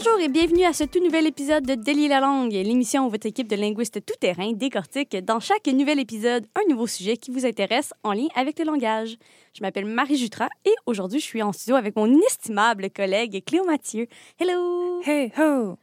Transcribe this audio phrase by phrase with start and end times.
[0.00, 3.26] Bonjour et bienvenue à ce tout nouvel épisode de Délier la langue, l'émission où votre
[3.26, 7.92] équipe de linguistes tout-terrain décortique dans chaque nouvel épisode un nouveau sujet qui vous intéresse
[8.04, 9.16] en lien avec le langage.
[9.54, 13.64] Je m'appelle Marie Jutra et aujourd'hui je suis en studio avec mon inestimable collègue Cléo
[13.64, 14.06] Mathieu.
[14.38, 15.00] Hello!
[15.04, 15.76] Hey ho!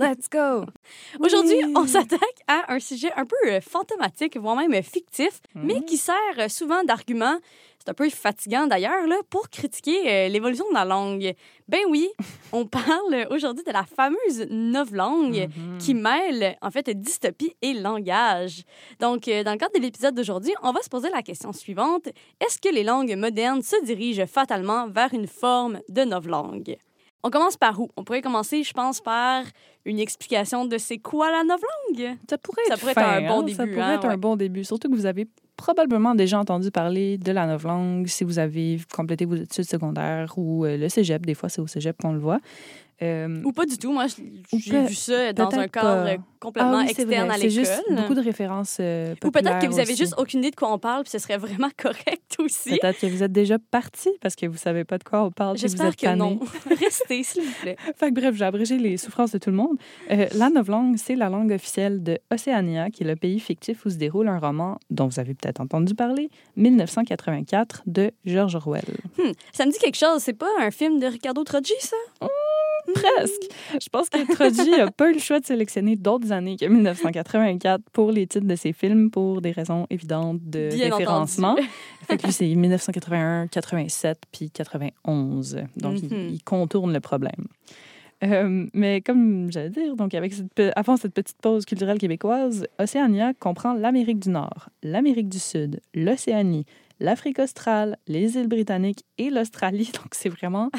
[0.00, 0.64] Let's go!
[1.20, 5.96] Aujourd'hui, on s'attaque à un sujet un peu euh, fantomatique, voire même fictif, mais qui
[5.96, 7.36] sert euh, souvent d'argument.
[7.82, 11.32] C'est un peu fatigant d'ailleurs, là, pour critiquer euh, l'évolution de la langue.
[11.66, 12.10] Ben oui,
[12.52, 15.48] on parle aujourd'hui de la fameuse novlangue
[15.78, 18.64] qui mêle, en fait, dystopie et langage.
[19.00, 22.06] Donc, euh, dans le cadre de l'épisode d'aujourd'hui, on va se poser la question suivante.
[22.40, 26.76] Est-ce que les langues modernes se dirigent fatalement vers une forme de novlangue?
[27.22, 27.88] On commence par où?
[27.96, 29.44] On pourrait commencer, je pense, par
[29.84, 32.18] une explication de c'est quoi la novlangue?
[32.28, 33.42] Ça pourrait Ça être, pourrait être un bon hein?
[33.42, 34.14] début, Ça pourrait hein, être ouais.
[34.14, 34.64] un bon début.
[34.64, 35.26] Surtout que vous avez
[35.60, 40.64] probablement déjà entendu parler de la novlangue si vous avez complété vos études secondaires ou
[40.64, 41.26] euh, le cégep.
[41.26, 42.40] Des fois, c'est au cégep qu'on le voit.
[43.02, 43.92] Euh, Ou pas du tout.
[43.92, 44.06] Moi,
[44.52, 46.22] j'ai vu ça dans un cadre pas.
[46.38, 48.02] complètement ah oui, externe à C'est juste l'école.
[48.02, 50.02] beaucoup de références euh, Ou peut-être que vous avez aussi.
[50.02, 52.78] juste aucune idée de quoi on parle, puis ce serait vraiment correct aussi.
[52.78, 55.56] Peut-être que vous êtes déjà parti parce que vous savez pas de quoi on parle.
[55.56, 56.18] J'espère que tanné.
[56.18, 56.40] non.
[56.78, 57.76] Restez, s'il vous plaît.
[57.96, 59.76] Fait que bref, j'ai abrégé les souffrances de tout le monde.
[60.10, 63.90] Euh, la novlangue, c'est la langue officielle de Océania, qui est le pays fictif où
[63.90, 68.84] se déroule un roman dont vous avez peut-être entendu parler, 1984, de George Orwell.
[69.18, 70.22] Hmm, Ça me dit quelque chose.
[70.22, 71.96] C'est pas un film de Ricardo Troggi, ça?
[72.94, 73.42] Presque.
[73.80, 77.82] Je pense que Troji n'a pas eu le choix de sélectionner d'autres années que 1984
[77.92, 81.52] pour les titres de ses films pour des raisons évidentes de Bien référencement.
[81.52, 81.68] entendu.
[82.08, 85.58] Fait que lui, c'est 1981, 87 puis 91.
[85.76, 86.28] Donc, il- Mhm.
[86.32, 87.46] il, contourne le problème.
[88.22, 93.32] Euh, mais comme j'allais dire, donc avec cette, avant cette petite pause culturelle québécoise, Océania
[93.32, 96.66] comprend l'Amérique du Nord, l'Amérique du Sud, l'Océanie,
[97.00, 99.90] l'Afrique australe, les îles britanniques et l'Australie.
[99.94, 100.70] Donc, c'est vraiment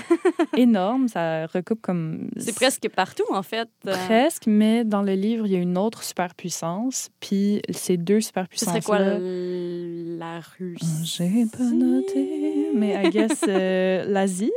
[0.56, 1.08] énorme.
[1.08, 2.30] Ça recoupe comme...
[2.38, 3.68] C'est presque partout, en fait.
[3.84, 7.10] Presque, mais dans le livre, il y a une autre superpuissance.
[7.20, 11.06] Puis ces deux Ce superpuissances serait quoi la Russie?
[11.06, 14.52] J'ai pas noté, mais I guess euh, l'Asie,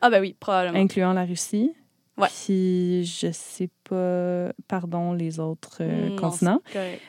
[0.00, 0.78] Ah ben oui, probablement.
[0.78, 1.72] incluant la Russie.
[2.18, 2.28] Ouais.
[2.28, 6.62] Puis je sais pas, pardon, les autres euh, continents.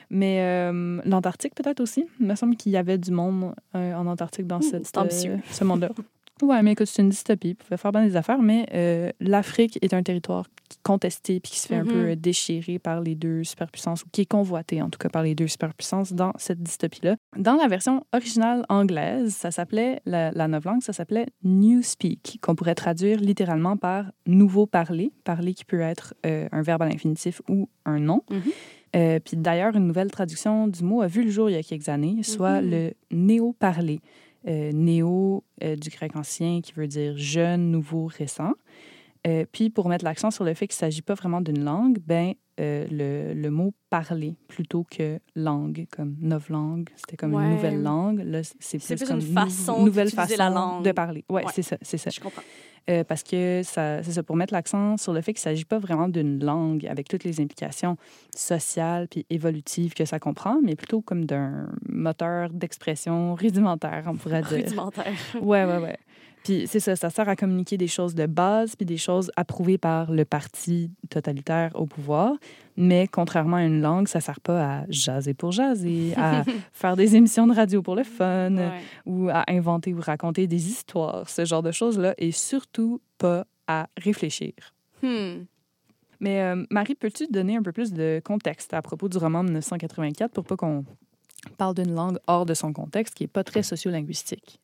[0.10, 2.06] Mais euh, l'Antarctique peut-être aussi.
[2.20, 5.90] Il me semble qu'il y avait du monde euh, en Antarctique dans cette, ce monde-là.
[6.42, 7.50] Ouais, mais écoute, c'est une dystopie.
[7.54, 10.46] Vous pouvez faire bien des affaires, mais euh, l'Afrique est un territoire
[10.84, 14.22] contesté puis qui se fait un peu euh, déchirer par les deux superpuissances, ou qui
[14.22, 17.16] est convoité en tout cas par les deux superpuissances dans cette dystopie-là.
[17.38, 22.76] Dans la version originale anglaise, ça s'appelait, la, la novlangue, ça s'appelait Newspeak, qu'on pourrait
[22.76, 27.70] traduire littéralement par nouveau parler, parler qui peut être euh, un verbe à l'infinitif ou
[27.86, 28.22] un nom.
[28.96, 31.64] Euh, puis d'ailleurs, une nouvelle traduction du mot a vu le jour il y a
[31.64, 32.70] quelques années, soit Mhm.
[32.72, 34.02] le néo-parler.
[34.48, 38.54] Euh, néo euh, du grec ancien qui veut dire jeune, nouveau, récent.
[39.26, 41.98] Euh, puis pour mettre l'accent sur le fait qu'il ne s'agit pas vraiment d'une langue,
[42.00, 47.44] ben, euh, le, le mot parler plutôt que langue, comme novlangue, c'était comme Ouais.
[47.44, 48.20] une nouvelle langue.
[48.26, 50.84] Là, c'est plus, plus comme une façon nouvelle façon la langue.
[50.84, 51.24] de parler.
[51.30, 51.52] Ouais, Ouais.
[51.54, 52.10] c'est ça, c'est ça.
[52.10, 52.42] Je comprends.
[52.90, 55.66] Euh, parce que ça, c'est ça, pour mettre l'accent sur le fait qu'il ne s'agit
[55.66, 57.98] pas vraiment d'une langue avec toutes les implications
[58.34, 64.42] sociales puis évolutives que ça comprend, mais plutôt comme d'un moteur d'expression rudimentaire, on pourrait
[64.44, 64.60] dire.
[64.60, 65.14] Rudimentaire.
[65.42, 65.98] Ouais, ouais, ouais.
[66.48, 69.78] Puis c'est ça, ça sert à communiquer des choses de base puis des choses approuvées
[69.78, 72.36] par le parti totalitaire au pouvoir.
[72.78, 77.18] Mais contrairement à une langue, ça sert pas à jaser pour jaser, à faire des
[77.18, 78.80] émissions de radio pour le fun Ouais.
[79.06, 83.90] ou à inventer ou raconter des histoires, ce genre de choses-là, et surtout pas à
[83.98, 84.54] réfléchir.
[85.04, 85.44] Hmm.
[86.22, 90.32] Mais euh, Marie, peux-tu donner un peu plus de contexte à propos du roman 1984
[90.32, 90.86] pour pas qu'on
[91.58, 94.62] parle d'une langue hors de son contexte qui est pas très sociolinguistique?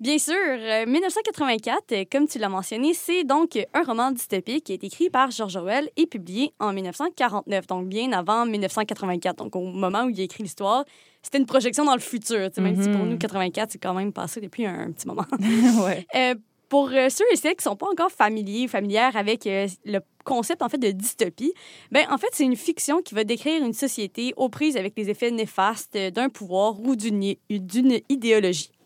[0.00, 4.72] Bien sûr, euh, 1984, euh, comme tu l'as mentionné, c'est donc un roman dystopique qui
[4.72, 9.36] été écrit par George Orwell et publié en 1949, donc bien avant 1984.
[9.36, 10.84] Donc au moment où il a écrit l'histoire,
[11.22, 12.48] c'était une projection dans le futur.
[12.50, 13.08] tu sais, Même si pour Mhm.
[13.10, 15.24] nous, 84, c'est quand même passé depuis un, petit moment.
[15.86, 16.06] ouais.
[16.14, 16.34] Euh,
[16.68, 20.00] pour euh, ceux et celles qui sont pas encore familiers ou familières avec euh, le
[20.24, 21.52] concept en fait de dystopie,
[21.92, 25.08] ben en fait c'est une fiction qui va décrire une société aux prises avec les
[25.10, 27.38] effets néfastes d'un pouvoir ou d'une i-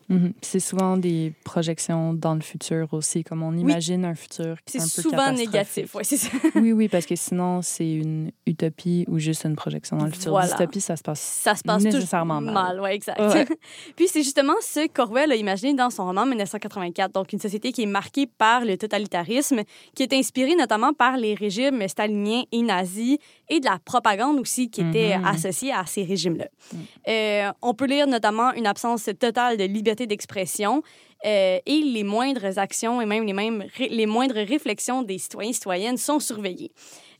[0.09, 0.33] Mhm.
[0.41, 4.79] C'est souvent des projections dans le futur aussi, comme on imagine un futur un peu
[4.87, 6.27] souvent négatif, ouais, ça.
[6.55, 10.31] Oui, oui, parce que sinon, c'est une utopie ou juste une projection dans le futur.
[10.31, 10.47] Voilà.
[10.47, 12.53] Dystopie, ça se passe Ça se passe Nécessairement mal.
[12.53, 12.79] mal.
[12.81, 13.19] ouais, exact.
[13.19, 13.45] Ouais.
[13.95, 17.83] Puis c'est justement ce qu'Orwell a imaginé dans son roman 1984, donc une société qui
[17.83, 19.61] est marquée par le totalitarisme,
[19.95, 23.17] qui est inspirée notamment par les régimes staliniens et nazis
[23.49, 25.25] et de la propagande aussi qui était Mhm.
[25.25, 26.47] associée à ces régimes-là.
[26.73, 26.77] Mm.
[27.07, 30.83] Euh, on peut lire notamment une absence totale de liberté d'expression
[31.25, 35.53] euh, et les moindres actions et même les, mêmes les moindres réflexions des citoyens et
[35.53, 36.71] citoyennes sont surveillées.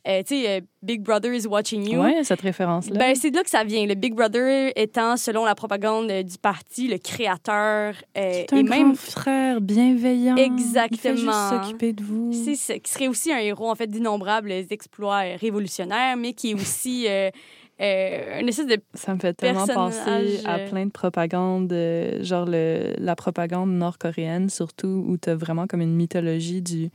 [0.08, 2.00] Euh, tu sais, euh, Big Brother is watching you.
[2.00, 2.98] Ouais, cette référence-là.
[2.98, 3.84] Ben, c'est de là que ça vient.
[3.84, 8.64] Le Big Brother étant, selon la propagande euh, du parti, le créateur c'est un et
[8.64, 10.36] grand même frère bienveillant.
[10.36, 11.50] Il Exactement.
[11.50, 12.32] s'occuper de vous.
[12.32, 16.54] c'est ça, qui serait aussi un héros en fait d'innombrables exploits révolutionnaires, mais qui est
[16.54, 17.06] aussi
[17.80, 22.22] euh, une espèce de Ça me fait tellement penser à euh, plein de propagande, euh,
[22.22, 26.90] genre le, la propagande nord-coréenne surtout, où tu as vraiment comme une mythologie du,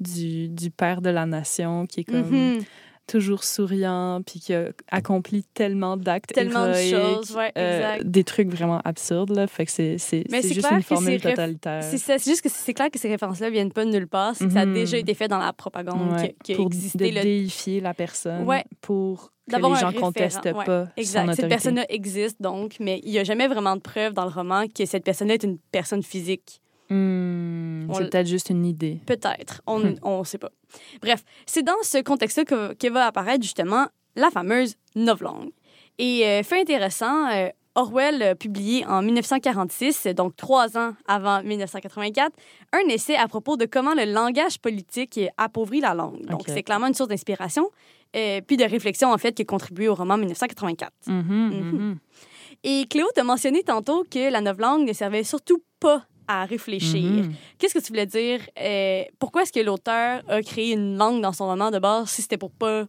[0.00, 2.62] du, du père de la nation qui est comme Mhm.
[3.06, 8.48] Toujours souriant, puis qui a accompli tellement d'actes Tellement de choses, ouais, euh, des trucs
[8.48, 9.46] vraiment absurdes, là.
[9.46, 11.82] Fait que c'est juste clair une formule totalitaire.
[11.84, 14.34] C'est ça, c'est juste que c'est clair que ces références-là viennent pas de nulle part,
[14.34, 14.74] c'est que ça a Mhm.
[14.74, 17.10] déjà été fait dans la propagande Ouais, qui, qui a pour existé.
[17.10, 18.64] déifier la personne Ouais.
[18.80, 21.34] pour que les gens contestent ouais, pas Exact.
[21.34, 24.64] Cette personne-là existe donc, mais il n'y a jamais vraiment de preuve dans le roman
[24.66, 26.60] que cette personne-là est une personne physique.
[26.88, 29.00] Hmm, c'est peut-être juste une idée.
[29.06, 29.62] Peut-être.
[29.66, 29.94] On Hmm.
[30.18, 30.50] ne sait pas.
[31.02, 35.50] Bref, c'est dans ce contexte-là que, que va apparaître justement la fameuse novlangue.
[35.98, 42.32] Et euh, fait intéressant, euh, Orwell a publié en 1946, donc trois ans avant 1984,
[42.72, 46.24] un essai à propos de comment le langage politique appauvrit la langue.
[46.26, 47.68] Donc, c'est clairement une source d'inspiration,
[48.16, 50.90] euh, puis de réflexion, en fait, qui a contribué au roman 1984.
[51.06, 51.72] Mhm, Mhm.
[51.72, 51.98] mhm.
[52.64, 57.24] Et Cléo t'a mentionné tantôt que la novlangue ne servait surtout pas à réfléchir.
[57.24, 57.32] Mhm.
[57.58, 58.40] Qu'est-ce que tu voulais dire?
[58.60, 62.22] Euh, pourquoi est-ce que l'auteur a créé une langue dans son roman de base si
[62.22, 62.86] c'était pour pas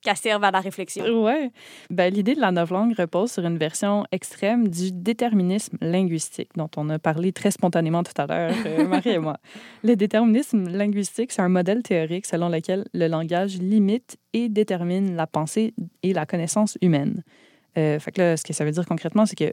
[0.00, 1.04] qu'elle serve à la réflexion?
[1.22, 1.50] Ouais.
[1.90, 6.88] Ben, l'idée de la novlangue repose sur une version extrême du déterminisme linguistique dont on
[6.90, 9.38] a parlé très spontanément tout à l'heure, euh, Marie et moi.
[9.82, 15.26] Le déterminisme linguistique, c'est un modèle théorique selon lequel le langage limite et détermine la
[15.26, 17.22] pensée et la connaissance humaine.
[17.76, 19.52] Euh, fait que là, ce que ça veut dire concrètement, c'est que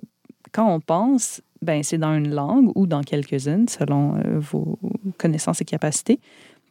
[0.52, 4.78] quand on pense, ben, c'est dans une langue ou dans quelques-unes, selon euh, vos
[5.18, 6.20] connaissances et capacités.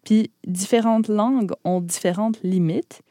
[0.04, 3.02] Puis différentes langues ont différentes limites.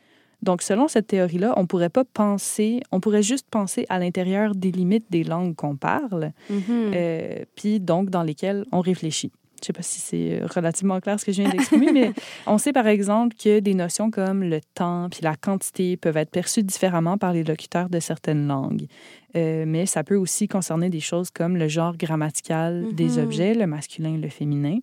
[0.44, 4.72] Donc, selon cette théorie-là, on pourrait pas penser, on pourrait juste penser à l'intérieur des
[4.72, 6.92] limites des langues qu'on parle, Mhm.
[6.96, 9.32] euh, puis donc dans lesquelles on réfléchit.
[9.64, 12.12] Je sais pas si c'est relativement clair ce que je viens d'exprimer, mais
[12.48, 16.32] on sait par exemple que des notions comme le temps puis la quantité peuvent être
[16.32, 18.88] perçues différemment par les locuteurs de certaines langues.
[19.36, 23.24] Euh, mais ça peut aussi concerner des choses comme le genre grammatical des Mhm.
[23.24, 24.78] objets, le masculin, le féminin.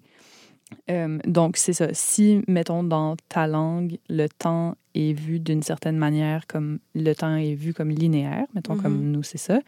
[0.91, 1.89] Euh, donc, c'est ça.
[1.93, 7.35] Si, mettons, dans ta langue, le temps est vu d'une certaine manière, comme le temps
[7.37, 9.61] est vu comme linéaire, mettons comme nous, c'est ça,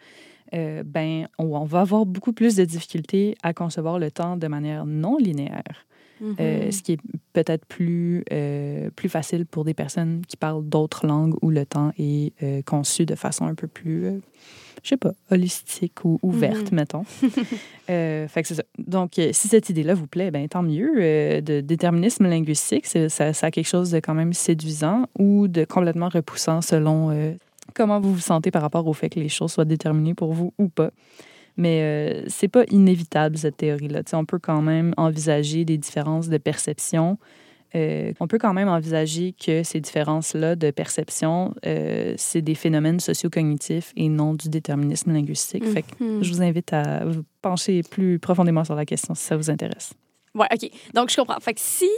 [0.53, 4.85] euh, ben, on, va avoir beaucoup plus de difficultés à concevoir le temps de manière
[4.85, 5.85] non linéaire.
[6.21, 6.35] Mhm.
[6.39, 6.99] Euh, ce qui est
[7.33, 11.91] peut-être plus, euh, plus facile pour des personnes qui parlent d'autres langues où le temps
[11.97, 12.33] est
[12.65, 14.21] conçu de façon un peu plus,
[14.83, 16.75] je sais pas, holistique ou ouverte, Mhm.
[16.75, 17.03] mettons.
[17.87, 18.63] Fait que c'est ça.
[18.77, 21.41] Donc, si cette idée-là vous plaît, ben, tant mieux.
[21.41, 26.09] De déterminisme linguistique, ça, ça a quelque chose de quand même séduisant ou de complètement
[26.09, 27.09] repoussant selon
[27.73, 30.53] comment vous vous sentez par rapport au fait que les choses soient déterminées pour vous
[30.57, 30.91] ou pas.
[31.57, 34.01] Mais euh, c'est pas inévitable, cette théorie-là.
[34.13, 37.17] On peut quand même envisager des différences de perception.
[37.75, 42.99] Euh, on peut quand même envisager que ces différences-là de perception, euh, c'est des phénomènes
[42.99, 45.65] socio-cognitifs et non du déterminisme linguistique.
[45.65, 46.23] Fait que Mhm.
[46.23, 49.93] je vous invite à vous pencher plus profondément sur la question si ça vous intéresse.
[50.35, 50.69] Ouais, OK.
[50.93, 51.39] Donc, je comprends.
[51.39, 51.89] Fait que si,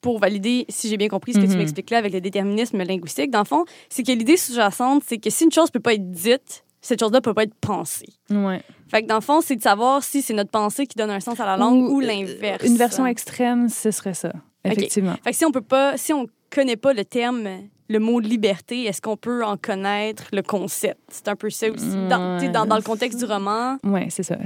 [0.00, 1.58] pour valider, si j'ai bien compris ce que tu Mhm.
[1.58, 5.30] m'expliques là avec le déterminisme linguistique, dans le fond, c'est que l'idée sous-jacente, c'est que
[5.30, 8.06] si une chose peut pas être dite, cette chose-là peut pas être pensée.
[8.30, 8.62] Ouais.
[8.88, 11.20] Fait que dans le fond, c'est de savoir si c'est notre pensée qui donne un
[11.20, 12.64] sens à la langue ou, euh, l'inverse.
[12.64, 14.32] Une version extrême, ce serait ça.
[14.64, 15.14] Effectivement.
[15.22, 17.46] Fait que si on peut pas, si on connaît pas le terme,
[17.88, 21.00] le mot liberté, est-ce qu'on peut en connaître le concept?
[21.08, 21.90] C'est un peu ça aussi.
[22.08, 23.76] Dans, dans, dans le contexte du roman.
[23.84, 24.36] Oui, c'est ça.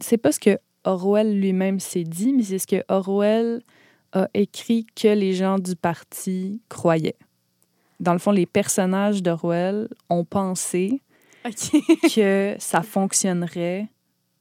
[0.00, 3.60] C'est pas ce que Orwell lui-même s'est dit, mais c'est ce que Orwell
[4.12, 7.16] a écrit que les gens du parti croyaient.
[8.00, 11.00] Dans le fond, les personnages d'Orwell ont pensé
[12.14, 13.88] que ça fonctionnerait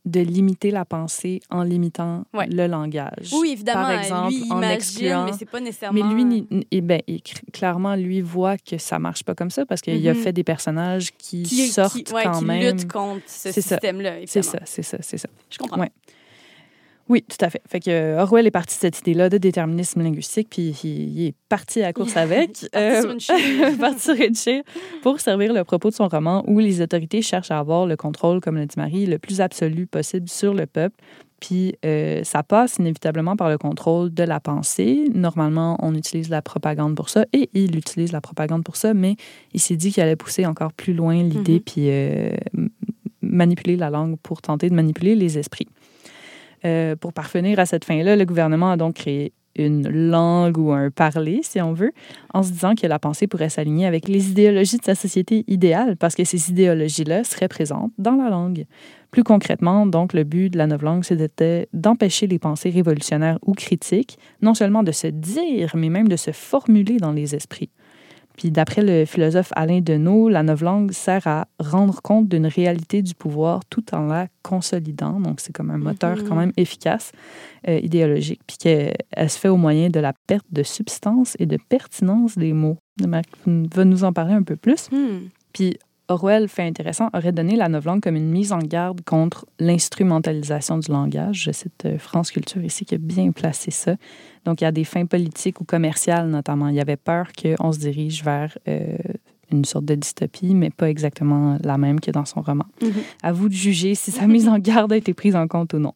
[0.05, 2.47] de limiter la pensée en limitant Ouais.
[2.47, 3.31] le langage.
[3.33, 3.81] Oui, évidemment.
[3.83, 6.03] Par exemple, lui, en imagine, excluant- mais c'est pas nécessairement...
[6.05, 7.21] Mais lui, eh ben, il-
[7.51, 10.19] clairement, lui voit que ça marche pas comme ça parce qu'il a Mhm.
[10.21, 12.75] fait des personnages qui, qui, sortent qui, ouais, quand qui même.
[12.77, 15.27] lutte contre ce système-là, C'est ça, c'est ça, c'est ça.
[15.51, 15.81] Je comprends.
[15.81, 15.91] Ouais.
[17.09, 17.61] Oui, tout à fait.
[17.67, 21.35] Fait que euh, Orwell est parti de cette idée-là de déterminisme linguistique, puis il, est
[21.49, 22.69] parti à la course avec.
[22.71, 23.77] Parti sur une chire.
[23.79, 24.63] parti sur une chire
[25.01, 28.39] pour servir le propos de son roman où les autorités cherchent à avoir le contrôle,
[28.41, 30.95] comme le dit Marie, le plus absolu possible sur le peuple.
[31.39, 35.05] Puis euh, ça passe inévitablement par le contrôle de la pensée.
[35.13, 39.15] Normalement, on utilise la propagande pour ça et il utilise la propagande pour ça, mais
[39.53, 41.61] il s'est dit qu'il allait pousser encore plus loin l'idée Mhm.
[41.61, 42.31] puis euh,
[43.21, 45.67] manipuler la langue pour tenter de manipuler les esprits.
[46.65, 50.89] Euh, pour parvenir à cette fin-là, le gouvernement a donc créé une langue ou un
[50.89, 51.91] parler, si on veut,
[52.33, 55.97] en se disant que la pensée pourrait s'aligner avec les idéologies de sa société idéale,
[55.97, 58.65] parce que ces idéologies-là seraient présentes dans la langue.
[59.11, 64.17] Plus concrètement, donc, le but de la novlangue, c'était d'empêcher les pensées révolutionnaires ou critiques,
[64.41, 67.71] non seulement de se dire, mais même de se formuler dans les esprits.
[68.39, 73.13] Puis d'après le philosophe Alain Deneau, la novlangue sert à rendre compte d'une réalité du
[73.13, 75.19] pouvoir tout en la consolidant.
[75.19, 76.24] Donc c'est comme un moteur Mhm.
[76.24, 77.12] quand même efficace,
[77.67, 78.39] euh, idéologique.
[78.48, 82.38] Puis qu'elle elle se fait au moyen de la perte de substance et de pertinence
[82.38, 82.77] des mots.
[83.05, 84.89] Mac va nous en parler un peu plus?
[84.89, 85.27] Hmm.
[85.51, 85.77] Puis
[86.09, 90.91] Orwell, fait intéressant, aurait donné la novlangue comme une mise en garde contre l'instrumentalisation du
[90.91, 91.43] langage.
[91.45, 93.95] Je cite euh, France Culture ici qui a bien placé ça.
[94.45, 96.67] Donc, il y a des fins politiques ou commerciales notamment.
[96.69, 98.97] Il y avait peur qu'on se dirige vers euh,
[99.51, 102.65] une sorte de dystopie, mais pas exactement la même que dans son roman.
[102.81, 102.91] Mhm.
[103.23, 105.79] À vous de juger si sa mise en garde a été prise en compte ou
[105.79, 105.93] non.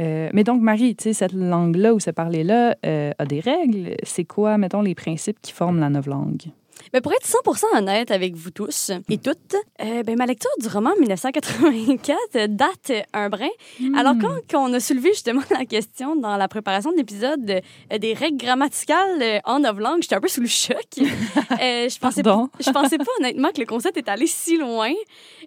[0.00, 3.96] Euh, mais donc, Marie, tu sais, cette langue-là ou ce parler-là euh, a des règles.
[4.02, 6.46] C'est quoi, mettons, les principes qui forment la novlangue?
[6.92, 10.68] Mais pour être 100% honnête avec vous tous et toutes, euh, ben, ma lecture du
[10.68, 13.48] roman 1984 date un brin.
[13.96, 14.20] Alors, Hmm.
[14.22, 17.60] quand, quand on a soulevé justement la question dans la préparation de l'épisode
[17.92, 20.76] euh, des règles grammaticales euh, en novlangue, j'étais un peu sous le choc.
[20.98, 22.48] Euh, je pensais Pardon?
[22.58, 24.90] je pensais pas honnêtement que le concept est allé si loin.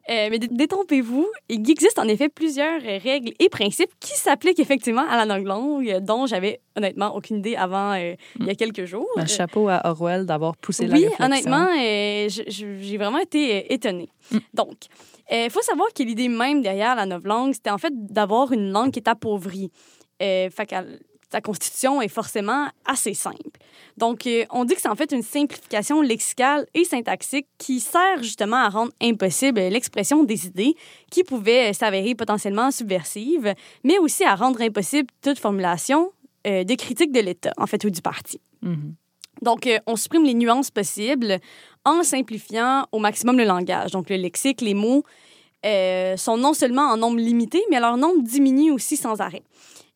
[0.10, 5.16] Mais dé- détrompez-vous, il existe en effet plusieurs règles et principes qui s'appliquent effectivement à
[5.18, 9.08] la novlangue, dont j'avais honnêtement aucune idée avant il y a quelques jours.
[9.16, 11.23] Un chapeau à Orwell d'avoir poussé la Oui, réflexion.
[11.26, 14.10] Honnêtement, euh, j'ai vraiment été euh, étonnée.
[14.32, 14.38] Mm.
[14.54, 14.76] Donc,
[15.32, 18.92] il faut savoir que l'idée même derrière la novlangue, c'était en fait d'avoir une langue
[18.92, 19.72] qui est appauvrie.
[20.22, 20.76] Euh, fait que
[21.32, 23.58] sa constitution est forcément assez simple.
[23.98, 28.22] Donc, euh, on dit que c'est en fait une simplification lexicale et syntaxique qui sert
[28.22, 30.76] justement à rendre impossible l'expression des idées
[31.10, 36.12] qui pouvaient s'avérer potentiellement subversives, mais aussi à rendre impossible toute formulation
[36.46, 38.40] euh, de critique de l'État, en fait, ou du parti.
[38.62, 38.94] Mhm.
[39.42, 41.40] Donc, euh, on supprime les nuances possibles
[41.86, 43.92] en simplifiant au maximum le langage.
[43.92, 45.04] Donc, le lexique, les mots
[45.66, 49.42] euh, sont non seulement en nombre limité, mais leur nombre diminue aussi sans arrêt.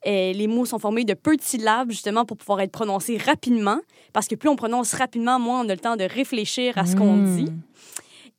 [0.05, 3.79] Euh, les mots sont formés de peu de syllabes, justement, pour pouvoir être prononcés rapidement,
[4.13, 6.95] parce que plus on prononce rapidement, moins on a le temps de réfléchir à ce
[6.95, 7.35] qu'on Mm.
[7.35, 7.51] dit.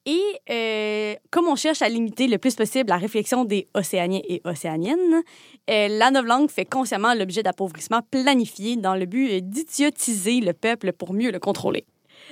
[0.06, 5.22] Et comme on cherche à limiter le plus possible la réflexion des Océaniens et Océaniennes,
[5.68, 11.12] la novlangue fait consciemment l'objet d'appauvrissement planifié dans le but euh, d'idiotiser le peuple pour
[11.12, 11.84] mieux le contrôler.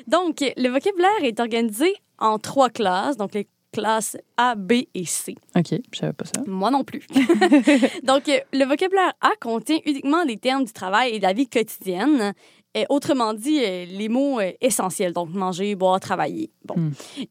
[0.06, 5.34] Donc, le vocabulaire est organisé en trois classes, donc les classes A, B et C.
[5.54, 6.42] OK, je savais pas ça.
[6.46, 7.06] Moi non plus.
[8.04, 11.46] Donc, euh, le vocabulaire A contient uniquement des termes du travail et de la vie
[11.48, 12.32] quotidienne.
[12.74, 16.50] Et autrement dit, euh, les mots euh, essentiels, donc manger, boire, travailler.
[16.64, 16.74] Bon.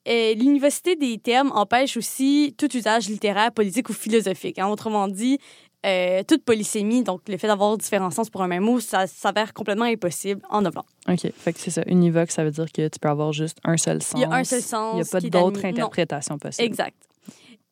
[0.08, 4.58] Euh, L'université des termes empêche aussi tout usage littéraire, politique ou philosophique.
[4.58, 4.68] hein.
[4.68, 5.38] Autrement dit,
[5.86, 9.54] euh, toute polysémie, donc le fait d'avoir différents sens pour un même mot, ça s'avère
[9.54, 10.86] complètement impossible en novlangue.
[11.08, 11.84] OK, fait que c'est ça.
[11.86, 14.20] Univoque, ça veut dire que tu peux avoir juste un seul sens.
[14.20, 14.94] Il y a un seul sens.
[14.94, 15.62] Il n'y a pas d'autres.
[15.62, 15.70] Non.
[15.70, 16.66] interprétations possibles.
[16.66, 16.96] Exact.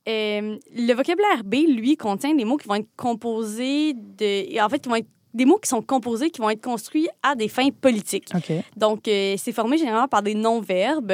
[0.07, 4.59] Euh, le vocabulaire B, lui, contient des mots qui vont être composés de.
[4.61, 7.35] En fait, qui vont être des mots qui sont composés, qui vont être construits à
[7.35, 8.29] des fins politiques.
[8.35, 8.51] OK.
[8.77, 11.13] Donc, euh, c'est formé généralement par des noms-verbes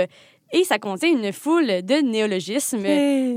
[0.51, 2.85] et ça contient une foule de néologismes.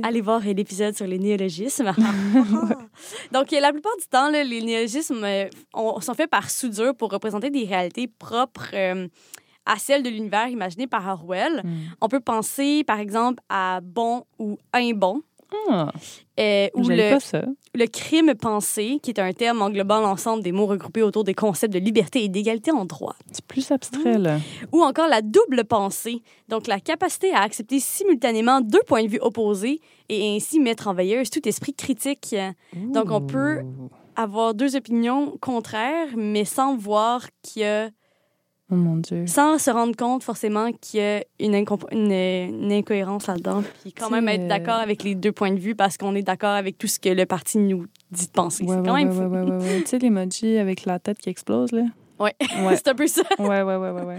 [0.02, 1.92] Allez voir l'épisode sur les néologismes.
[3.32, 7.10] Donc, la plupart du temps, là, les néologismes euh, ont- sont faits par soudure pour
[7.10, 9.08] représenter des réalités propres euh,
[9.66, 11.62] à celles de l'univers imaginé par Orwell.
[11.64, 11.70] Hmm.
[12.00, 15.22] On peut penser, par exemple, à bon ou imbon.
[15.68, 15.92] Ah,
[16.40, 17.44] euh, ou le, pas ça.
[17.74, 21.72] le crime pensé, qui est un terme englobant l'ensemble des mots regroupés autour des concepts
[21.72, 23.14] de liberté et d'égalité en droit.
[23.30, 24.38] C'est plus abstrait, là.
[24.72, 29.20] Ou encore la double pensée, donc la capacité à accepter simultanément deux points de vue
[29.20, 32.34] opposés et ainsi mettre en veilleuse tout esprit critique.
[32.74, 33.62] Donc, on peut-.
[34.14, 37.88] Avoir deux opinions contraires, mais sans voir qu'il y a
[38.72, 39.26] Oh mon Dieu.
[39.26, 44.08] sans se rendre compte forcément qu'il y a une, une, une incohérence là-dedans, puis quand
[44.08, 46.78] même être euh, d'accord avec les deux points de vue parce qu'on est d'accord avec
[46.78, 48.64] tout ce que le parti nous dit de penser.
[48.64, 49.62] Ouais, c'est ouais, quand même ouais, fou.
[49.62, 49.80] ouais.
[49.82, 51.82] Tu sais, l'emoji avec la tête qui explose, là?
[52.18, 52.34] Ouais.
[52.76, 53.22] C'est un peu ça.
[53.38, 54.18] ouais, ouais, ouais, ouais, ouais.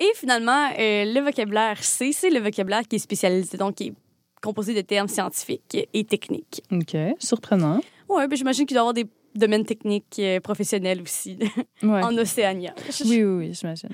[0.00, 3.94] Et finalement, euh, le vocabulaire C, c'est le vocabulaire qui est spécialisé, donc qui est
[4.42, 6.62] composé de termes scientifiques et techniques.
[6.72, 7.80] OK, surprenant.
[8.08, 11.38] Ouais, ben, j'imagine qu'il doit y avoir des domaines techniques euh, professionnels aussi
[11.82, 12.02] Ouais.
[12.02, 12.74] en Océania.
[13.04, 13.88] Oui, oui, oui, j'imagine.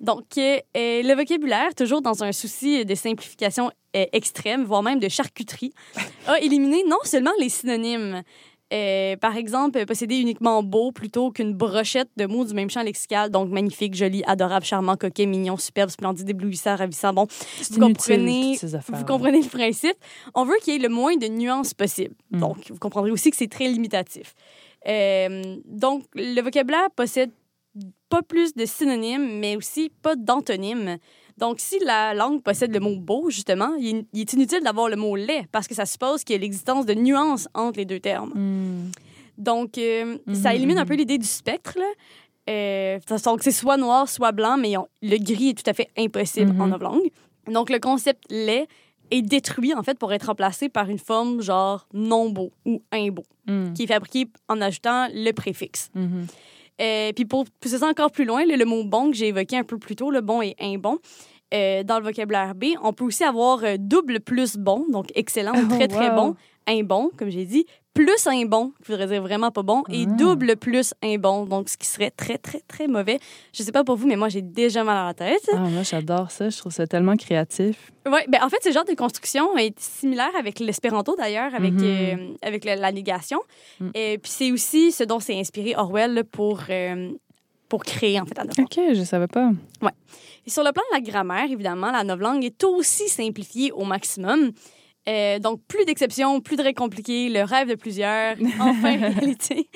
[0.00, 5.72] Donc, le vocabulaire, toujours dans un souci de simplification extrême, voire même de charcuterie,
[6.26, 8.22] a éliminé non seulement les synonymes.
[8.72, 13.28] euh, par exemple, posséder uniquement beau plutôt qu'une brochette de mots du même champ lexical,
[13.28, 17.12] donc magnifique, joli, adorable, charmant, coquet, mignon, superbe, splendide, éblouissant, ravissant.
[17.12, 17.26] Bon,
[17.70, 18.96] Vous comprenez- affaires.
[18.96, 19.96] vous comprenez le principe.
[20.36, 22.14] On veut qu'il y ait le moins de nuances possible.
[22.30, 22.38] Mm.
[22.40, 24.34] Donc, vous comprendrez aussi que c'est très limitatif.
[24.88, 27.30] Euh, donc, le vocabulaire possède
[28.08, 30.96] pas plus de synonymes, mais aussi pas d'antonymes.
[31.38, 34.96] Donc, si la langue possède le mot beau, justement, il, il est inutile d'avoir le
[34.96, 38.00] mot laid parce que ça suppose qu'il y a l'existence de nuances entre les deux
[38.00, 38.32] termes.
[38.34, 38.90] Hmm.
[39.38, 41.74] Donc, euh, ça Mhm, élimine un peu l'idée du spectre.
[41.78, 41.86] Là.
[42.50, 45.88] Euh, donc, c'est soit noir, soit blanc, mais on- le gris est tout à fait
[45.96, 46.60] impossible Mhm.
[46.60, 47.10] en novlangue.
[47.46, 48.66] Donc, le concept laid
[49.10, 53.24] est détruit, en fait, pour être remplacé par une forme genre non beau ou imbeau,
[53.46, 53.72] Hmm.
[53.72, 55.90] qui est fabriquée en ajoutant le préfixe.
[55.94, 56.26] Mhm.
[56.80, 59.64] Euh, puis pour pousser ça encore plus loin, le mot bon que j'ai évoqué un
[59.64, 60.98] peu plus tôt, le bon et imbon,
[61.52, 65.52] euh, dans le vocabulaire B, on peut aussi avoir euh, double plus bon, donc excellent
[65.54, 66.36] ou Oh, très très bon,
[66.68, 70.12] imbon, comme j'ai dit, plus imbon, qui voudrait dire vraiment pas bon, et Ah.
[70.16, 73.18] double plus imbon, donc ce qui serait très très très mauvais.
[73.52, 75.48] Je sais pas pour vous, mais moi j'ai déjà mal à la tête.
[75.52, 76.48] Ah, moi, j'adore ça.
[76.50, 77.90] Je trouve ça tellement créatif.
[78.06, 81.82] Ouais, ben en fait, ce genre de construction est similaire avec l'espéranto d'ailleurs, avec, Mhm.
[81.84, 83.40] euh, avec la, la négation.
[83.80, 83.90] Mm.
[83.94, 87.10] Et puis c'est aussi ce dont s'est inspiré Orwell pour, euh,
[87.68, 88.66] pour créer en fait la novlangue.
[88.70, 89.50] OK, je savais pas.
[90.46, 94.52] Et sur le plan de la grammaire, évidemment, la novlangue est aussi simplifiée au maximum.
[95.08, 99.68] Euh, donc, plus d'exceptions, plus de règles compliquées, le rêve de plusieurs, enfin réalité.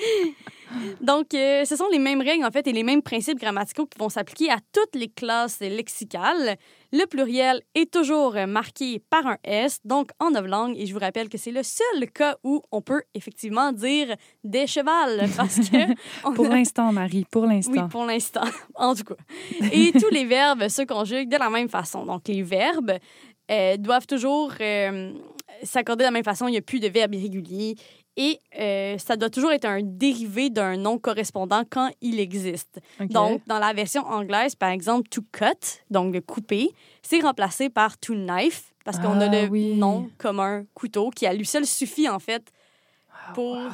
[1.01, 3.97] Donc, euh, ce sont les mêmes règles, en fait, et les mêmes principes grammaticaux qui
[3.97, 6.57] vont s'appliquer à toutes les classes lexicales.
[6.91, 11.29] Le pluriel est toujours marqué par un S, donc en novlangue, et je vous rappelle
[11.29, 15.93] que c'est le seul cas où on peut effectivement dire des chevals, parce que...
[16.35, 17.87] Pour a- l'instant, Marie, pour oui, l'instant.
[17.87, 18.43] pour l'instant,
[18.75, 19.15] en tout cas.
[19.71, 22.05] Et tous les verbes se conjuguent de la même façon.
[22.05, 22.93] Donc, les verbes
[23.51, 25.13] euh, doivent toujours euh,
[25.63, 26.47] s'accorder de la même façon.
[26.47, 27.75] Il n'y a plus de verbes irréguliers.
[28.17, 32.79] Et euh, ça doit toujours être un dérivé d'un nom correspondant quand il existe.
[33.01, 36.69] Donc, dans la version anglaise, par exemple, to cut, donc le couper,
[37.01, 39.75] c'est remplacé par to knife, parce qu'on a Ah, le oui.
[39.75, 42.53] nom comme un couteau qui, à lui seul, suffit, en fait,
[43.11, 43.69] Ah, pour wow.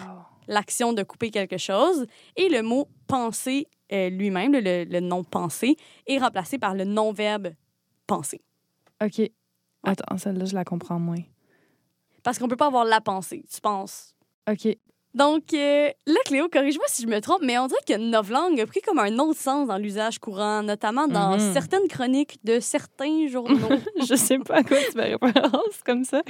[0.48, 2.08] l'action de couper quelque chose.
[2.36, 5.76] Et le mot penser euh, lui-même, le, le nom penser,
[6.08, 7.50] est remplacé par le non-verbe
[8.08, 8.42] penser.
[9.04, 9.22] OK.
[9.84, 11.22] Attends, celle-là, je la comprends moins.
[12.24, 14.16] Parce qu'on peut pas avoir la pensée, tu penses?
[14.50, 14.78] OK.
[15.14, 18.66] Donc, euh, là, Cléo, corrige-moi si je me trompe, mais on dirait que novlangue a
[18.66, 21.52] pris comme un autre sens dans l'usage courant, notamment dans Mhm.
[21.54, 23.58] certaines chroniques de certains journaux.
[24.10, 26.22] je sais pas à quoi tu fais référence comme ça.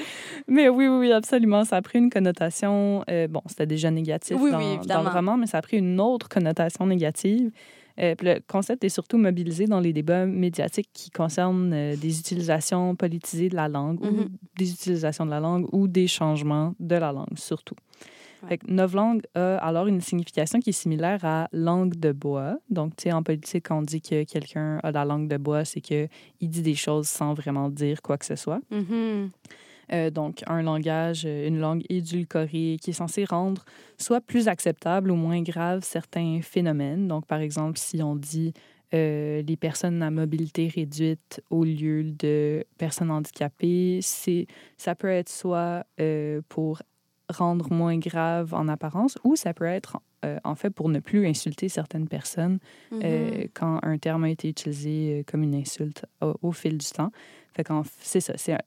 [0.47, 1.63] Mais oui, oui, oui, absolument.
[1.63, 3.03] Ça a pris une connotation.
[3.07, 5.77] euh, bon, c'était déjà négatif Oui, dans, oui, dans le roman, mais ça a pris
[5.77, 7.51] une autre connotation négative.
[7.99, 12.95] Euh, le concept est surtout mobilisé dans les débats médiatiques qui concernent euh, des utilisations
[12.95, 14.29] politisées de la langue ou Mhm.
[14.57, 17.75] des utilisations de la langue ou des changements de la langue, surtout.
[18.49, 18.57] Ouais.
[18.67, 22.57] Novlangue a alors une signification qui est similaire à langue de bois.
[22.71, 25.63] Donc, tu sais, en politique, quand on dit que quelqu'un a la langue de bois,
[25.63, 26.09] c'est qu'il
[26.41, 28.59] dit des choses sans vraiment dire quoi que ce soit.
[28.71, 29.29] Mhm.
[29.93, 33.63] Euh, donc, un langage, euh, une langue édulcorée qui est censée rendre
[33.97, 37.07] soit plus acceptable ou moins grave certains phénomènes.
[37.07, 38.53] Donc, par exemple, si on dit
[38.93, 45.85] euh, les personnes à mobilité réduite au lieu de personnes handicapées, ça peut être soit
[46.49, 46.81] pour
[47.29, 51.25] rendre moins grave en apparence ou ça peut être euh, en fait pour ne plus
[51.27, 52.59] insulter certaines personnes
[52.91, 53.01] Mhm.
[53.03, 56.85] euh, quand un terme a été utilisé euh, comme une insulte au, au fil du
[56.87, 57.11] temps.
[57.53, 57.65] Fait
[57.99, 58.33] c'est ça.
[58.37, 58.57] C'est,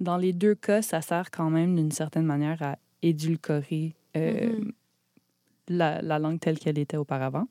[0.00, 4.72] dans les deux cas, ça sert quand même d'une certaine manière à édulcorer Mhm.
[5.68, 7.46] la, la langue telle qu'elle était auparavant.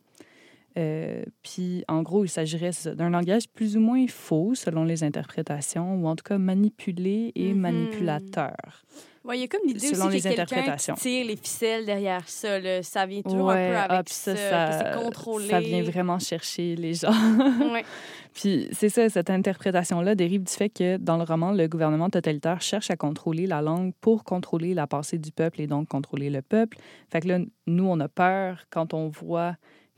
[0.77, 5.95] Euh, puis, en gros, il s'agirait d'un langage plus ou moins faux selon les interprétations,
[6.01, 7.59] ou en tout cas manipulé et Mhm.
[7.59, 8.83] manipulateur.
[9.25, 12.59] Ouais, il y a comme l'idée aussi les a quelqu'un tire les ficelles derrière ça.
[12.59, 12.83] là.
[12.83, 15.47] Ça vient toujours un peu avec ça, ça, que ça, c'est contrôlé.
[15.47, 17.13] ça vient vraiment chercher les gens.
[17.73, 17.85] Ouais.
[18.33, 22.61] Puis c'est ça, cette interprétation-là dérive du fait que dans le roman, le gouvernement totalitaire
[22.61, 26.41] cherche à contrôler la langue pour contrôler la pensée du peuple et donc contrôler le
[26.41, 26.77] peuple.
[27.11, 29.55] Fait que là, nous, on a peur quand on voit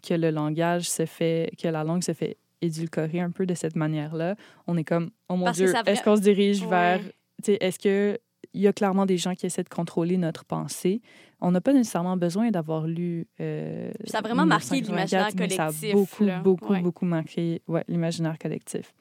[0.08, 3.76] que le langage se fait, que la langue se fait édulcorer un peu de cette
[3.76, 4.36] manière-là.
[4.68, 6.70] On est comme, oh mon Parce que Dieu, ça est-ce qu'on se dirige Ouais.
[6.70, 8.20] vers, tu sais, est-ce que
[8.56, 11.02] il y a clairement des gens qui essaient de contrôler notre pensée.
[11.42, 13.28] On n'a pas nécessairement besoin d'avoir lu.
[13.42, 16.40] euh, ça a vraiment marqué 1984, l'imaginaire mais ça a collectif, beaucoup, là.
[16.42, 16.82] beaucoup, Ouais.
[16.82, 18.94] beaucoup marqué ouais, l'imaginaire collectif.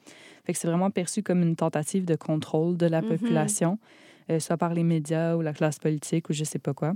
[0.45, 3.09] Fait que c'est vraiment perçu comme une tentative de contrôle de la Mhm.
[3.09, 3.79] population,
[4.31, 6.93] euh, soit par les médias ou la classe politique ou je sais pas quoi.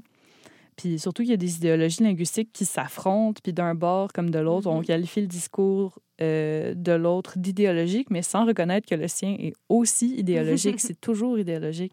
[0.77, 4.39] Puis surtout, il y a des idéologies linguistiques qui s'affrontent, puis d'un bord comme de
[4.39, 4.85] l'autre, on Mhm.
[4.85, 10.15] qualifie le discours euh, de l'autre d'idéologique, mais sans reconnaître que le sien est aussi
[10.19, 10.81] idéologique.
[10.81, 11.93] c'est toujours idéologique.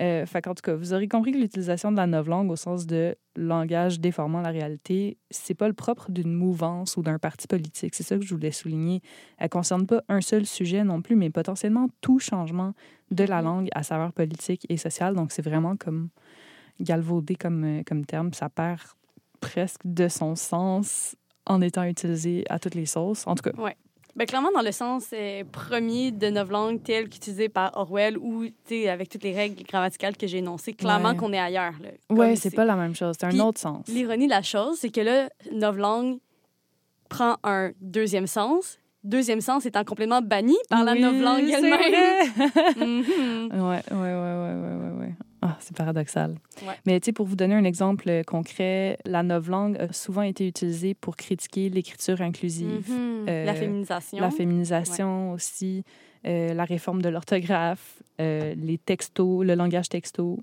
[0.00, 2.86] Euh, fait qu'en tout cas, vous aurez compris que l'utilisation de la novlangue au sens
[2.86, 7.94] de langage déformant la réalité, c'est pas le propre d'une mouvance ou d'un parti politique.
[7.94, 9.00] C'est ça que je voulais souligner.
[9.38, 12.74] Elle concerne pas un seul sujet non plus, mais potentiellement tout changement
[13.10, 13.44] de la Mhm.
[13.44, 15.14] langue à saveur politique et sociale.
[15.14, 16.08] Donc, c'est vraiment comme
[16.80, 18.32] galvaudé comme, euh, comme terme.
[18.32, 18.80] Ça perd
[19.40, 23.26] presque de son sens en étant utilisé à toutes les sauces.
[23.26, 23.52] En tout cas,
[24.14, 28.44] Ben, clairement, dans le sens euh, premier de novlangue tel qu'utilisé par Orwell ou
[28.88, 31.16] avec toutes les règles grammaticales que j'ai énoncées, clairement Ouais.
[31.16, 31.72] qu'on est ailleurs.
[32.10, 32.36] Ici.
[32.36, 33.16] c'est pas la même chose.
[33.18, 33.86] C'est un Puis, autre sens.
[33.88, 36.18] L'ironie de la chose, c'est que là, novlangue
[37.08, 38.78] prend un deuxième sens.
[39.02, 41.72] Deuxième sens étant complètement banni par la Oui, novlangue elle-même.
[41.72, 42.22] vrai.
[42.76, 43.04] Mhm.
[43.50, 45.01] Ouais, ouais, ouais, ouais, ouais, ouais, ouais.
[45.62, 46.36] C'est paradoxal.
[46.66, 46.74] Ouais.
[46.86, 51.16] Mais pour vous donner un exemple euh, concret, la novlangue a souvent été utilisée pour
[51.16, 53.26] critiquer l'écriture inclusive, Mhm.
[53.28, 54.18] Euh, la féminisation.
[54.20, 55.84] la féminisation aussi,
[56.26, 60.38] euh, la réforme de l'orthographe, euh, les textos, le langage texto,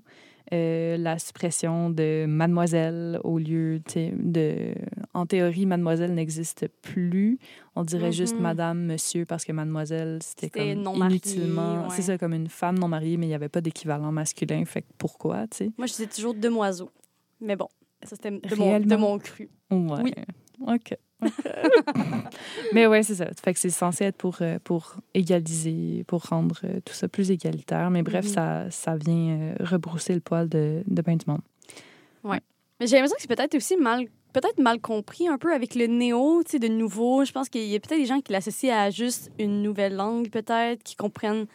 [0.52, 4.74] euh, la suppression de mademoiselle au lieu, de...
[5.14, 7.38] En théorie, mademoiselle n'existe plus.
[7.76, 8.42] On dirait juste Mhm.
[8.42, 11.82] madame, monsieur, parce que mademoiselle, c'était comme non inutilement...
[11.82, 11.88] ouais.
[11.90, 14.64] C'est ça, comme une femme non mariée, mais il n'y avait pas d'équivalent masculin.
[14.64, 15.70] Fait que pourquoi, tu sais?
[15.78, 16.90] Moi, je disais toujours demoiseau.
[17.40, 17.68] Mais bon,
[18.02, 19.48] ça, c'était de de mon cru.
[19.70, 19.78] Ouais.
[20.02, 20.12] Oui.
[20.66, 20.94] OK.
[22.72, 23.26] Mais ouais, c'est ça.
[23.42, 27.30] Fait que c'est censé être pour, euh, pour égaliser, pour rendre euh, tout ça plus
[27.30, 27.90] égalitaire.
[27.90, 28.30] Mais bref, Mhm.
[28.32, 31.40] ça, ça vient euh, rebrousser le poil de, de ben du monde.
[32.24, 35.86] Mais j'ai l'impression que c'est peut-être aussi mal peut-être mal compris un peu avec le
[35.86, 37.24] néo, tu sais, de nouveau.
[37.26, 40.30] Je pense qu'il y a peut-être des gens qui l'associent à juste une nouvelle langue,
[40.30, 41.46] peut-être, qui comprennent.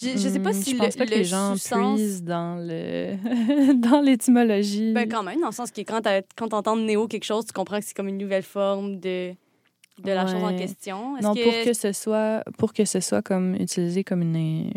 [0.00, 2.22] Je, je sais pas Hmm, si Je le, pense pas que le les gens puisent
[2.24, 4.92] dans le dans l'étymologie.
[4.92, 6.00] Ben, quand même, dans le sens que quand
[6.36, 9.32] quand t'entends néo quelque chose, tu comprends que c'est comme une nouvelle forme de,
[10.02, 11.14] de la chose en question.
[11.22, 14.72] Non, pour que ce soit pour que ce soit comme utilisé comme une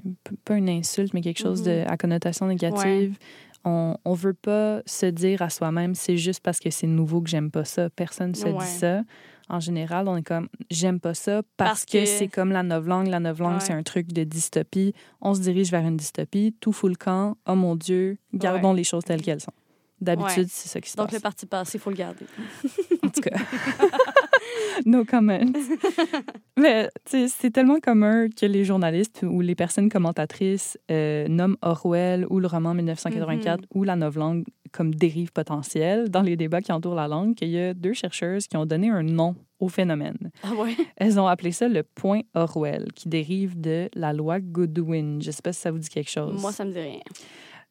[0.45, 1.87] pas une insulte mais quelque chose de Mhm.
[1.87, 3.17] à connotation négative.
[3.65, 7.29] On on veut pas se dire à soi-même c'est juste parce que c'est nouveau que
[7.29, 7.89] j'aime pas ça.
[7.89, 8.53] Personne se Ouais.
[8.53, 9.01] dit ça.
[9.49, 12.63] En général, on est comme j'aime pas ça parce, Parce que, que- c'est comme la
[12.63, 13.07] novlangue.
[13.07, 13.59] La novlangue, Ouais.
[13.61, 14.93] c'est un truc de dystopie.
[15.21, 16.53] On se dirige vers une dystopie.
[16.59, 17.37] Tout fout le camp.
[17.47, 19.53] Oh mon Dieu, gardons les choses telles qu'elles sont.
[19.99, 20.49] D'habitude, Ouais.
[20.49, 21.21] c'est ça qui se Donc, le passe.
[21.23, 22.25] parti passé, il faut le garder.
[23.03, 23.37] En tout cas.
[24.85, 25.39] no comment.
[26.57, 31.57] Mais tu sais, c'est tellement commun que les journalistes ou les personnes commentatrices euh, nomment
[31.61, 36.71] Orwell ou le roman 1984 ou la novlangue comme dérive potentielle dans les débats qui
[36.71, 40.31] entourent la langue qu'il y a deux chercheuses qui ont donné un nom au phénomène.
[40.43, 40.75] Ah ouais?
[40.97, 45.21] Elles ont appelé ça le point Orwell, qui dérive de la loi Goodwin.
[45.21, 46.39] Je sais pas si ça vous dit quelque chose.
[46.39, 46.99] Moi, ça me dit rien.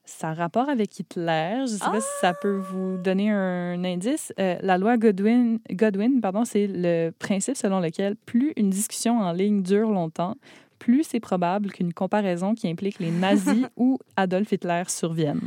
[0.04, 1.64] Ça a rapport avec Hitler.
[1.66, 4.32] Je ne sais pas si ça peut vous donner un indice.
[4.38, 9.32] Euh, la loi Godwin, Godwin pardon, c'est le principe selon lequel plus une discussion en
[9.32, 10.36] ligne dure longtemps,
[10.78, 15.40] plus c'est probable qu'une comparaison qui implique les nazis ou Adolf Hitler survienne.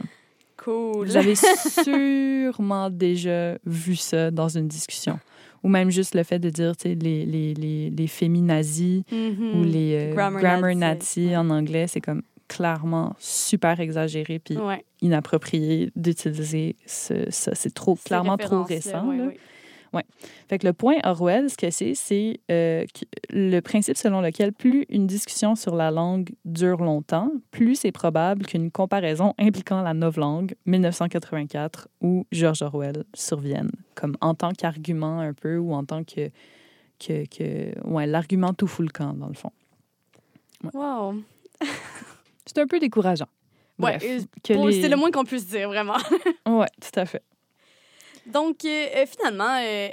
[0.64, 1.08] Cool.
[1.08, 5.20] Vous avez sûrement déjà vu ça dans une discussion.
[5.64, 9.60] Ou même juste le fait de dire tu sais, les, les, les, les féminazis Mhm.
[9.60, 10.80] ou les euh, Grammar grammar, Nazi.
[11.26, 14.84] nazis en anglais, c'est comme clairement super exagéré puis Ouais.
[15.02, 17.54] inapproprié d'utiliser ce- ça.
[17.56, 19.12] C'est trop, clairement trop récent.
[19.12, 19.30] là.
[19.94, 20.04] Ouais.
[20.48, 22.86] Fait que le point Orwell, ce que c'est, c'est euh,
[23.30, 28.46] le principe selon lequel plus une discussion sur la langue dure longtemps, plus c'est probable
[28.46, 35.34] qu'une comparaison impliquant la novlangue 1984 ou George Orwell survienne, comme en tant qu'argument un
[35.34, 36.30] peu ou en tant que,
[37.00, 39.52] que, que ouais, l'argument tout fout le camp, dans le fond.
[40.74, 41.16] Wow.
[42.46, 43.28] C'est un peu décourageant.
[43.78, 44.26] Ouais, les-
[44.82, 45.96] C'est le moins qu'on puisse dire, vraiment.
[46.48, 47.22] Ouais, tout à fait.
[48.26, 49.90] Donc, euh, euh, finalement, euh,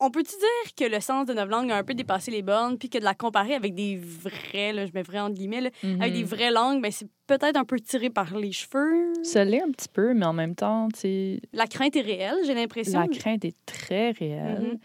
[0.00, 2.88] on peut-tu dire que le sens de novlangue a un peu dépassé les bornes, puis
[2.88, 6.12] que de la comparer avec des vrais, là, je mets vrai entre guillemets, là, avec
[6.12, 6.28] des Mhm.
[6.28, 9.12] vraies langues, ben, c'est peut-être un peu tiré par les cheveux?
[9.22, 12.54] Ça l'est un petit peu, mais en même temps, tu La crainte est réelle, j'ai
[12.54, 12.98] l'impression.
[13.00, 14.62] la crainte est très réelle.
[14.72, 14.78] Mhm.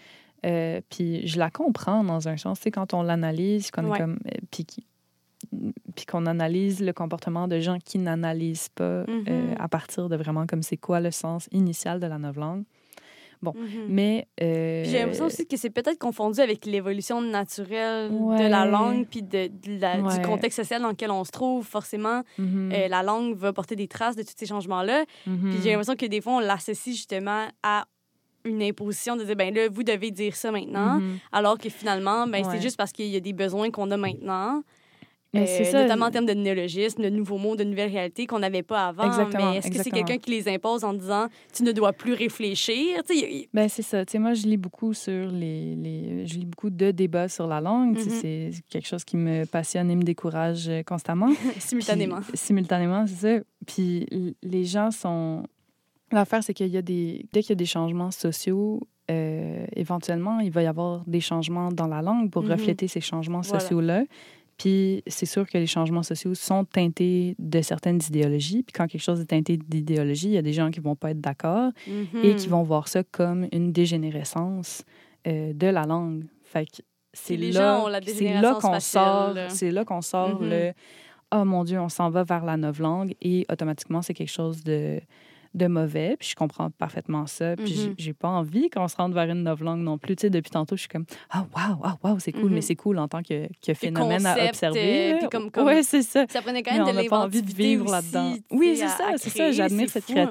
[0.45, 3.97] Euh, puis je la comprends dans un sens, tu sais, quand on l'analyse, qu'on est
[3.97, 4.19] comme,
[4.51, 4.65] puis
[5.97, 9.23] puis qu'on analyse le comportement de gens qui n'analysent pas Mhm.
[9.27, 12.63] euh, à partir de vraiment comme c'est quoi le sens initial de la novlangue.
[13.43, 13.53] Mhm.
[13.89, 19.05] Mais euh, J'ai l'impression aussi que c'est peut-être confondu avec l'évolution naturelle de la langue
[19.07, 20.13] puis de, de la- Ouais.
[20.19, 21.63] du contexte social dans lequel on se trouve.
[21.65, 25.05] Forcément, mhm, euh, la langue va porter des traces de tous ces changements-là.
[25.27, 25.51] mhm.
[25.51, 27.85] Puis j'ai l'impression que des fois, on l'associe justement à
[28.43, 30.99] une imposition de dire, ben là, vous devez dire ça maintenant.
[30.99, 31.17] Mhm.
[31.31, 32.51] Alors que finalement, ben, Ouais.
[32.55, 34.63] c'est juste parce qu'il y a des besoins qu'on a maintenant.
[35.35, 35.81] Euh, c'est ça.
[35.83, 39.03] Notamment en termes de néologisme, de nouveaux mots, de nouvelles réalités qu'on n'avait pas avant.
[39.05, 42.13] Exactement, Mais est-ce que c'est quelqu'un qui les impose en disant, tu ne dois plus
[42.13, 43.01] réfléchir?
[43.09, 44.05] Y Ben, c'est ça.
[44.05, 46.25] Tu sais, moi, je lis beaucoup sur les, les...
[46.25, 47.97] Je lis beaucoup de débats sur la langue.
[47.97, 48.09] Mhm.
[48.09, 51.29] C'est quelque chose qui me passionne et me décourage euh, constamment.
[51.59, 52.21] simultanément.
[52.21, 53.43] Puis, simultanément, c'est ça.
[53.65, 54.07] Puis
[54.41, 55.43] les gens sont...
[56.11, 57.25] L'affaire, c'est qu'il y a des...
[57.33, 58.79] Dès qu'il y a des changements sociaux,
[59.11, 62.51] euh, éventuellement, il va y avoir des changements dans la langue pour Mhm.
[62.51, 63.59] refléter ces changements Voilà.
[63.59, 64.03] sociaux-là.
[64.57, 68.63] Puis c'est sûr que les changements sociaux sont teintés de certaines idéologies.
[68.63, 71.11] Puis quand quelque chose est teinté d'idéologie, il y a des gens qui vont pas
[71.11, 71.71] être d'accord
[72.23, 72.51] et qui Mhm.
[72.51, 74.83] vont voir ça comme une dégénérescence
[75.27, 76.23] euh, de la langue.
[76.43, 76.81] Fait que
[77.13, 77.77] c'est là,
[78.41, 80.49] là qu'on sort, c'est là qu'on sort Mhm.
[80.49, 80.73] le
[81.33, 85.01] oh mon dieu, on s'en va vers la novlangue et automatiquement c'est quelque chose de
[85.57, 87.95] de mauvais, puis je comprends parfaitement ça, puis j'ai- Mhm.
[87.97, 90.15] j'ai pas envie qu'on se rende vers une novlangue non plus.
[90.15, 92.75] Tu sais, depuis tantôt, je suis comme ah waouh, ah waouh, c'est cool, mais c'est
[92.75, 94.79] cool en tant que, que phénomène à observer.
[94.79, 95.17] euh, là.
[95.19, 96.25] puis comme- comme- Ouais, c'est ça.
[96.29, 98.35] Ça prenait quand Mais même on de n'a pas envie de vivre là-dedans.
[98.51, 99.51] Oui, c'est ça, c'est ça.
[99.51, 100.29] J'admire cette fou, hein,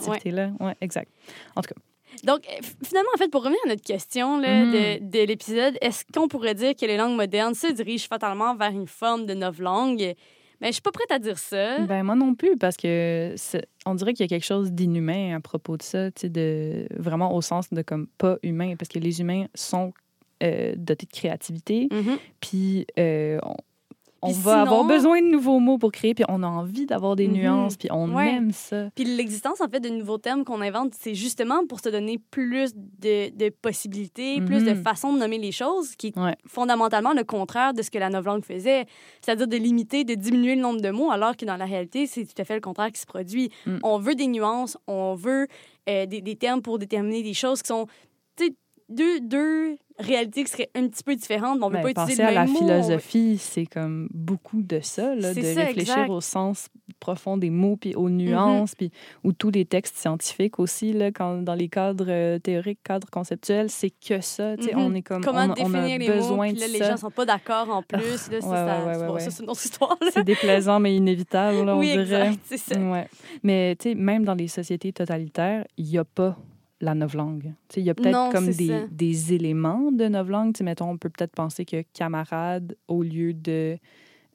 [0.61, 0.75] ouais.
[0.81, 1.11] exact.
[1.55, 1.81] En tout cas,
[2.25, 4.73] Donc, f- finalement, en fait, pour revenir à notre question là, Mhm.
[4.73, 8.71] de, de l'épisode, est-ce qu'on pourrait dire que les langues modernes se dirigent fatalement vers
[8.71, 10.15] une forme de novlangue?
[10.61, 11.81] Mais je suis pas prête à dire ça.
[11.81, 13.35] Ben, moi non plus, parce que
[13.85, 17.43] on dirait qu'il y a quelque chose d'inhumain à propos de ça, de, vraiment au
[17.43, 19.93] sens de comme pas humain, parce que les humains sont
[20.43, 22.19] euh, dotés de créativité, Mhm.
[22.41, 23.57] puis euh, on,
[24.27, 27.17] on Puis va avoir besoin de nouveaux mots pour créer, puis on a envie d'avoir
[27.17, 27.35] des Mhm.
[27.35, 28.35] nuances, puis on Ouais.
[28.35, 28.91] aime ça.
[28.95, 32.73] Puis l'existence, en fait, de nouveaux termes qu'on invente, c'est justement pour se donner plus
[32.75, 34.83] de, de possibilités, plus de Mhm.
[34.83, 36.37] façons de nommer les choses, qui est Ouais.
[36.47, 38.87] fondamentalement le contraire de ce que la novlangue faisait,
[39.21, 42.25] c'est-à-dire de limiter, de diminuer le nombre de mots, alors que dans la réalité, c'est
[42.25, 43.51] tout à fait le contraire qui se produit.
[43.67, 43.79] Mm.
[43.83, 45.47] On veut des nuances, on veut
[45.89, 47.87] euh, des, des termes pour déterminer des choses qui sont,
[48.89, 52.03] deux, deux réalités qui seraient un petit peu différentes, mais on ne veut Ben, pas
[52.03, 55.33] penser utiliser le à la même on veut- philosophie, c'est comme beaucoup de ça, là,
[55.33, 56.11] de ça, réfléchir exact.
[56.11, 56.69] au sens
[57.01, 57.97] profond des mots, puis Mhm.
[58.03, 58.91] aux nuances, puis
[59.25, 63.71] ou tous les textes scientifiques aussi, là, quand, dans les cadres euh, théoriques, cadres conceptuels,
[63.71, 64.55] c'est que ça.
[64.61, 64.81] sais, Mhm.
[64.83, 66.91] On est comme, Comment on, on définir a les besoin mots, de là, les ça.
[66.91, 68.31] gens sont pas d'accord en plus.
[68.31, 69.97] là, ça, ouais, ouais, ouais, bon, c'est une autre histoire.
[70.13, 72.03] C'est déplaisant, mais inévitable, là, on oui, dirait.
[72.29, 72.79] exact, c'est ça.
[72.79, 73.09] Ouais.
[73.43, 76.37] Mais même dans les sociétés totalitaires, il n'y a pas
[76.81, 77.55] la novlangue.
[77.77, 80.55] Il y a peut-être comme des, des éléments de novlangue.
[80.63, 83.79] Mettons, on peut peut-être penser que camarade, au lieu de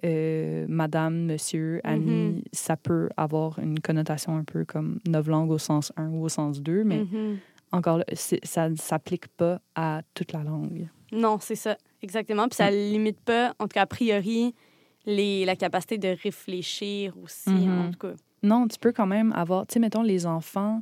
[0.04, 2.02] euh, madame, monsieur, ami,
[2.38, 2.42] Mhm.
[2.54, 6.62] ça peut avoir une connotation un peu comme novlangue au sens 1 ou au sens
[6.62, 7.38] 2, mais Mhm.
[7.72, 8.06] encore là,
[8.44, 10.90] ça ne s'applique pas à toute la langue.
[11.12, 12.48] Non, c'est ça, exactement.
[12.48, 12.74] Puis ça Mm.
[12.74, 14.56] limite pas, en tout cas, a priori,
[15.06, 17.80] les, la capacité de réfléchir aussi, Mhm.
[17.80, 18.14] en tout cas.
[18.44, 20.82] Non, tu peux quand même avoir, tu sais, mettons, les enfants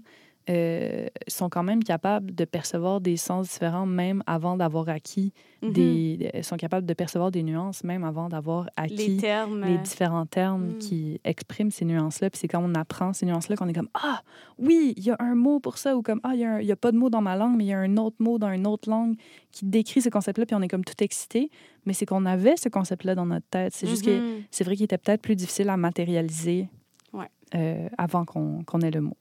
[0.49, 5.31] euh, sont quand même capables de percevoir des sens différents même avant d'avoir acquis
[5.61, 5.71] Mhm.
[5.73, 6.31] des...
[6.41, 9.63] sont capables de percevoir des nuances même avant d'avoir Les acquis termes.
[9.65, 10.77] les euh, différents termes Mm.
[10.77, 12.29] qui expriment ces nuances-là.
[12.29, 14.21] Puis c'est quand on apprend ces nuances-là qu'on est comme Ah,
[14.57, 16.75] oui, il y a un mot pour ça, ou comme Ah, il y a a,
[16.77, 18.65] pas de mot dans ma langue, mais il y a un autre mot dans une
[18.67, 19.15] autre langue
[19.51, 21.51] qui décrit ce concept-là, puis on est comme tout excité.
[21.85, 23.73] Mais c'est qu'on avait ce concept-là dans notre tête.
[23.75, 24.43] C'est juste que mhm.
[24.51, 26.69] c'est vrai qu'il était peut-être plus difficile à matérialiser
[27.13, 27.27] Ouais.
[27.55, 29.17] euh, avant qu'on qu'on ait le mot.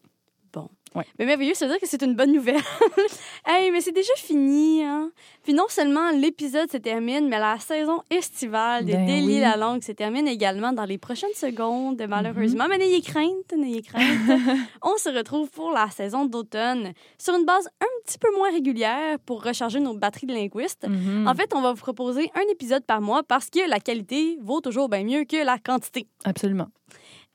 [0.94, 2.60] Mais merveilleux, ça veut dire que c'est une bonne nouvelle.
[3.46, 5.10] hey, mais c'est déjà fini, hein?
[5.42, 9.40] Puis non seulement l'épisode se termine, mais la saison estivale de Ben oui.
[9.40, 12.64] la langue se termine également dans les prochaines secondes, malheureusement.
[12.64, 12.68] Mm-hmm.
[12.70, 14.04] Mais n'ayez crainte, n'ayez crainte.
[14.82, 19.18] On se retrouve pour la saison d'automne sur une base un petit peu moins régulière
[19.26, 20.86] pour recharger nos batteries de linguistes.
[20.88, 21.26] Mhm.
[21.26, 24.60] En fait, on va vous proposer un épisode par mois parce que la qualité vaut
[24.60, 26.06] toujours bien mieux que la quantité.
[26.24, 26.68] Absolument.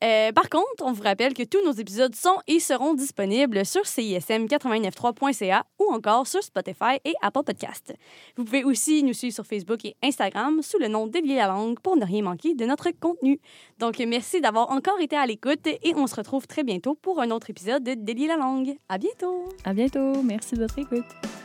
[0.04, 3.84] Euh, par contre, on vous rappelle que tous nos épisodes sont et seront disponibles sur
[3.84, 7.94] CISM893.ca ou encore sur Spotify et Apple Podcast.
[8.36, 11.80] Vous pouvez aussi nous suivre sur Facebook et Instagram sous le nom Délier la langue
[11.80, 13.40] pour ne rien manquer de notre contenu.
[13.80, 17.32] Donc, merci d'avoir encore été à l'écoute et on se retrouve très bientôt pour un
[17.32, 18.76] autre épisode de Délier la langue.
[18.90, 19.48] À bientôt!
[19.64, 20.22] À bientôt.
[20.24, 21.43] Merci de votre écoute.